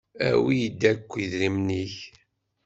[0.27, 1.95] Awi-d akk idrimen-ik!